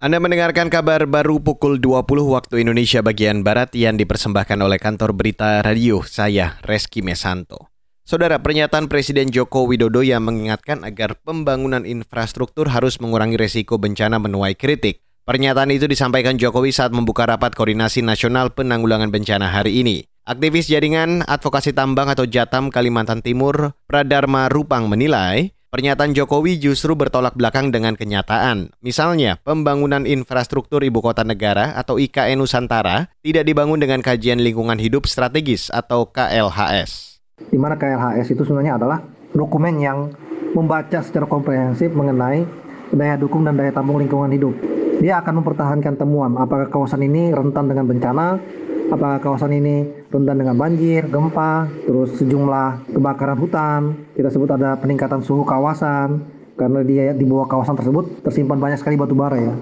Anda 0.00 0.16
mendengarkan 0.16 0.72
kabar 0.72 1.04
baru 1.04 1.44
pukul 1.44 1.76
20 1.76 2.08
waktu 2.32 2.64
Indonesia 2.64 3.04
bagian 3.04 3.44
Barat 3.44 3.76
yang 3.76 4.00
dipersembahkan 4.00 4.56
oleh 4.56 4.80
kantor 4.80 5.12
berita 5.12 5.60
radio 5.60 6.00
saya, 6.00 6.56
Reski 6.64 7.04
Mesanto. 7.04 7.68
Saudara, 8.08 8.40
pernyataan 8.40 8.88
Presiden 8.88 9.28
Joko 9.28 9.68
Widodo 9.68 10.00
yang 10.00 10.24
mengingatkan 10.24 10.88
agar 10.88 11.20
pembangunan 11.20 11.84
infrastruktur 11.84 12.72
harus 12.72 12.96
mengurangi 12.96 13.36
resiko 13.36 13.76
bencana 13.76 14.16
menuai 14.16 14.56
kritik. 14.56 15.04
Pernyataan 15.28 15.68
itu 15.68 15.84
disampaikan 15.84 16.40
Jokowi 16.40 16.72
saat 16.72 16.96
membuka 16.96 17.28
rapat 17.28 17.52
koordinasi 17.52 18.00
nasional 18.00 18.56
penanggulangan 18.56 19.12
bencana 19.12 19.52
hari 19.52 19.84
ini. 19.84 20.08
Aktivis 20.24 20.72
jaringan 20.72 21.28
advokasi 21.28 21.76
tambang 21.76 22.08
atau 22.08 22.24
Jatam 22.24 22.72
Kalimantan 22.72 23.20
Timur, 23.20 23.76
Pradharma 23.84 24.48
Rupang 24.48 24.88
menilai, 24.88 25.52
Pernyataan 25.70 26.18
Jokowi 26.18 26.58
justru 26.58 26.98
bertolak 26.98 27.38
belakang 27.38 27.70
dengan 27.70 27.94
kenyataan. 27.94 28.74
Misalnya, 28.82 29.38
pembangunan 29.46 30.02
infrastruktur 30.02 30.82
ibu 30.82 30.98
kota 30.98 31.22
negara 31.22 31.78
atau 31.78 31.94
IKN 31.94 32.42
Nusantara 32.42 33.06
tidak 33.22 33.46
dibangun 33.46 33.78
dengan 33.78 34.02
kajian 34.02 34.42
lingkungan 34.42 34.82
hidup 34.82 35.06
strategis 35.06 35.70
atau 35.70 36.10
KLHS. 36.10 37.22
Di 37.46 37.54
mana 37.54 37.78
KLHS 37.78 38.34
itu 38.34 38.42
sebenarnya 38.42 38.82
adalah 38.82 38.98
dokumen 39.30 39.78
yang 39.78 40.10
membaca 40.58 41.06
secara 41.06 41.30
komprehensif 41.30 41.94
mengenai 41.94 42.42
daya 42.90 43.14
dukung 43.14 43.46
dan 43.46 43.54
daya 43.54 43.70
tampung 43.70 44.02
lingkungan 44.02 44.34
hidup. 44.34 44.58
Dia 44.98 45.22
akan 45.22 45.38
mempertahankan 45.38 45.94
temuan 45.94 46.34
apakah 46.34 46.66
kawasan 46.66 47.06
ini 47.06 47.30
rentan 47.30 47.70
dengan 47.70 47.86
bencana, 47.86 48.42
apakah 48.90 49.22
kawasan 49.22 49.54
ini 49.54 49.86
rentan 50.10 50.36
dengan 50.42 50.58
banjir, 50.58 51.06
gempa, 51.06 51.70
terus 51.86 52.18
sejumlah 52.18 52.90
kebakaran 52.90 53.38
hutan. 53.38 53.80
Kita 54.12 54.28
sebut 54.28 54.50
ada 54.50 54.74
peningkatan 54.76 55.22
suhu 55.22 55.46
kawasan 55.46 56.26
karena 56.58 56.84
dia 56.84 57.14
di 57.14 57.24
bawah 57.24 57.48
kawasan 57.48 57.78
tersebut 57.78 58.26
tersimpan 58.26 58.58
banyak 58.58 58.78
sekali 58.82 58.98
batu 58.98 59.14
bara 59.14 59.38
ya. 59.38 59.54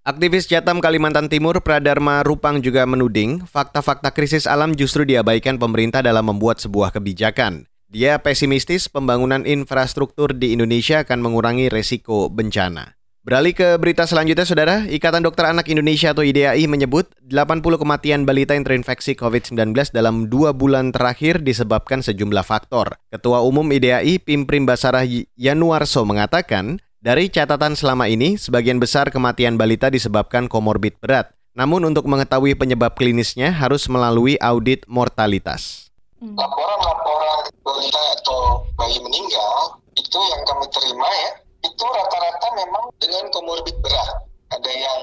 Aktivis 0.00 0.48
Jatam 0.48 0.80
Kalimantan 0.80 1.28
Timur 1.28 1.60
Pradharma 1.60 2.24
Rupang 2.24 2.64
juga 2.64 2.88
menuding 2.88 3.44
fakta-fakta 3.44 4.08
krisis 4.16 4.48
alam 4.48 4.72
justru 4.72 5.04
diabaikan 5.04 5.60
pemerintah 5.60 6.00
dalam 6.00 6.24
membuat 6.24 6.56
sebuah 6.56 6.96
kebijakan. 6.96 7.68
Dia 7.90 8.22
pesimistis 8.22 8.88
pembangunan 8.88 9.44
infrastruktur 9.44 10.32
di 10.32 10.56
Indonesia 10.56 11.02
akan 11.04 11.20
mengurangi 11.20 11.68
resiko 11.68 12.30
bencana. 12.30 12.99
Beralih 13.20 13.52
ke 13.52 13.76
berita 13.76 14.08
selanjutnya, 14.08 14.48
Saudara. 14.48 14.88
Ikatan 14.88 15.20
Dokter 15.20 15.44
Anak 15.44 15.68
Indonesia 15.68 16.16
atau 16.16 16.24
IDAI 16.24 16.64
menyebut 16.64 17.12
80 17.28 17.60
kematian 17.76 18.24
balita 18.24 18.56
yang 18.56 18.64
terinfeksi 18.64 19.12
COVID-19 19.12 19.76
dalam 19.92 20.32
dua 20.32 20.56
bulan 20.56 20.88
terakhir 20.88 21.44
disebabkan 21.44 22.00
sejumlah 22.00 22.40
faktor. 22.40 22.96
Ketua 23.12 23.44
Umum 23.44 23.68
IDAI 23.76 24.24
Pimprim 24.24 24.64
Basarah 24.64 25.04
Yanuarso 25.36 26.08
mengatakan, 26.08 26.80
dari 27.04 27.28
catatan 27.28 27.76
selama 27.76 28.08
ini, 28.08 28.40
sebagian 28.40 28.80
besar 28.80 29.12
kematian 29.12 29.60
balita 29.60 29.92
disebabkan 29.92 30.48
komorbid 30.48 30.96
berat. 31.04 31.28
Namun 31.52 31.84
untuk 31.92 32.08
mengetahui 32.08 32.56
penyebab 32.56 32.96
klinisnya 32.96 33.52
harus 33.52 33.84
melalui 33.92 34.40
audit 34.40 34.88
mortalitas. 34.88 35.92
Laporan-laporan 36.24 37.52
balita 37.60 38.00
atau 38.16 38.64
bayi 38.80 38.96
meninggal 39.04 39.76
itu 39.92 40.18
yang 40.24 40.40
kami 40.48 40.64
terima 40.72 41.04
ya 41.04 41.49
itu 41.60 41.84
rata-rata 41.84 42.48
memang 42.56 42.84
dengan 43.00 43.24
komorbid 43.32 43.76
berat. 43.84 44.24
Ada 44.50 44.70
yang 44.72 45.00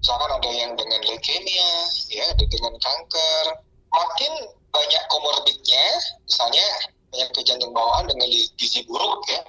misalkan 0.00 0.30
ada 0.40 0.50
yang 0.50 0.72
dengan 0.74 1.00
leukemia, 1.04 1.70
ya, 2.12 2.24
ada 2.32 2.44
dengan 2.48 2.74
kanker. 2.80 3.44
Makin 3.92 4.32
banyak 4.72 5.02
komorbidnya, 5.08 5.86
misalnya 6.28 6.66
penyakit 7.08 7.44
jantung 7.48 7.72
bawaan 7.72 8.04
dengan 8.04 8.28
gizi 8.60 8.84
buruk 8.84 9.24
ya, 9.30 9.40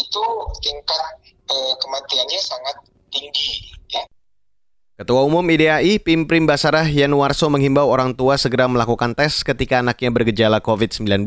itu 0.00 0.24
tingkat 0.64 1.02
eh, 1.46 1.74
kematiannya 1.78 2.40
sangat 2.42 2.76
tinggi 3.14 3.70
ya. 3.92 4.02
Ketua 4.98 5.26
Umum 5.26 5.42
IDAI 5.46 6.02
Pimprim 6.02 6.46
Basarah 6.46 6.86
Yanuarso 6.86 7.46
menghimbau 7.50 7.86
orang 7.86 8.14
tua 8.14 8.38
segera 8.38 8.66
melakukan 8.66 9.14
tes 9.14 9.42
ketika 9.46 9.82
anaknya 9.82 10.10
bergejala 10.10 10.58
COVID-19 10.58 11.26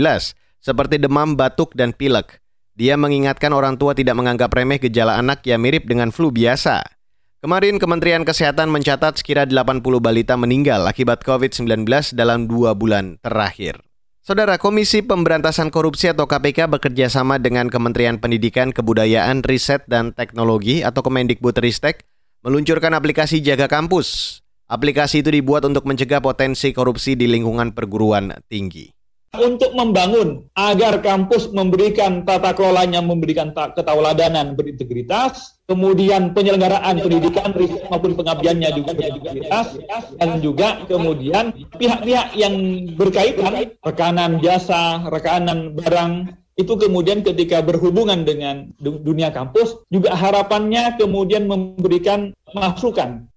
seperti 0.59 0.99
demam, 0.99 1.37
batuk, 1.37 1.71
dan 1.77 1.95
pilek. 1.95 2.43
Dia 2.77 2.93
mengingatkan 2.93 3.49
orang 3.57 3.73
tua 3.81 3.97
tidak 3.97 4.13
menganggap 4.21 4.53
remeh 4.53 4.77
gejala 4.77 5.17
anak 5.17 5.41
yang 5.49 5.65
mirip 5.65 5.89
dengan 5.89 6.13
flu 6.13 6.29
biasa. 6.29 6.85
Kemarin 7.41 7.81
Kementerian 7.81 8.21
Kesehatan 8.21 8.69
mencatat 8.69 9.17
sekira 9.17 9.49
80 9.49 9.81
balita 9.97 10.37
meninggal 10.37 10.85
akibat 10.85 11.25
COVID-19 11.25 11.89
dalam 12.13 12.45
dua 12.45 12.77
bulan 12.77 13.17
terakhir. 13.25 13.81
Saudara 14.21 14.61
Komisi 14.61 15.01
Pemberantasan 15.01 15.73
Korupsi 15.73 16.13
atau 16.13 16.29
KPK 16.29 16.69
bekerja 16.69 17.09
sama 17.09 17.41
dengan 17.41 17.65
Kementerian 17.73 18.21
Pendidikan, 18.21 18.69
Kebudayaan, 18.69 19.41
Riset, 19.41 19.89
dan 19.89 20.13
Teknologi 20.13 20.85
atau 20.85 21.01
Kemendikbudristek 21.01 22.05
meluncurkan 22.45 22.93
aplikasi 22.93 23.41
Jaga 23.41 23.65
Kampus. 23.65 24.37
Aplikasi 24.69 25.25
itu 25.25 25.33
dibuat 25.33 25.65
untuk 25.65 25.89
mencegah 25.89 26.21
potensi 26.21 26.69
korupsi 26.77 27.17
di 27.17 27.25
lingkungan 27.25 27.73
perguruan 27.73 28.37
tinggi 28.45 28.96
untuk 29.35 29.75
membangun 29.75 30.47
agar 30.55 31.03
kampus 31.03 31.51
memberikan 31.51 32.23
tata 32.23 32.55
kelolanya 32.55 33.03
memberikan 33.03 33.51
ketauladanan 33.51 34.55
berintegritas, 34.55 35.59
kemudian 35.67 36.31
penyelenggaraan 36.31 37.03
pendidikan 37.03 37.51
riset 37.51 37.83
maupun 37.91 38.15
pengabdiannya 38.15 38.69
juga 38.71 38.91
berintegritas 38.95 39.67
dan 40.15 40.29
juga 40.39 40.67
kemudian 40.87 41.51
pihak-pihak 41.75 42.39
yang 42.39 42.55
berkaitan 42.95 43.75
rekanan 43.83 44.39
jasa, 44.39 45.03
rekanan 45.11 45.75
barang 45.75 46.31
itu 46.57 46.73
kemudian 46.73 47.21
ketika 47.21 47.61
berhubungan 47.61 48.25
dengan 48.25 48.73
dunia 48.81 49.29
kampus 49.29 49.77
juga 49.93 50.17
harapannya 50.17 50.97
kemudian 50.97 51.45
memberikan 51.45 52.33
masukan 52.57 53.29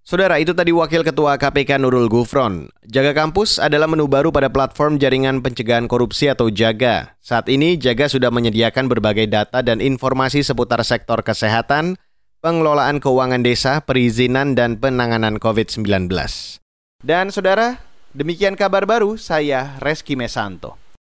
Saudara, 0.00 0.40
itu 0.40 0.56
tadi 0.56 0.72
Wakil 0.72 1.04
Ketua 1.04 1.36
KPK 1.36 1.76
Nurul 1.76 2.08
Gufron. 2.08 2.72
Jaga 2.88 3.12
Kampus 3.12 3.60
adalah 3.60 3.84
menu 3.84 4.08
baru 4.08 4.32
pada 4.32 4.48
platform 4.48 4.96
Jaringan 4.96 5.44
Pencegahan 5.44 5.84
Korupsi 5.84 6.32
atau 6.32 6.48
JAGA. 6.48 7.20
Saat 7.20 7.52
ini, 7.52 7.76
JAGA 7.76 8.08
sudah 8.08 8.32
menyediakan 8.32 8.88
berbagai 8.88 9.28
data 9.28 9.60
dan 9.60 9.84
informasi 9.84 10.40
seputar 10.40 10.80
sektor 10.88 11.20
kesehatan, 11.20 12.00
pengelolaan 12.40 12.96
keuangan 12.96 13.44
desa, 13.44 13.84
perizinan, 13.84 14.56
dan 14.56 14.80
penanganan 14.80 15.36
COVID-19. 15.36 16.08
Dan 17.04 17.28
saudara, 17.28 17.84
demikian 18.16 18.56
kabar 18.56 18.88
baru 18.88 19.20
saya 19.20 19.76
Reski 19.84 20.16
Mesanto. 20.16 20.79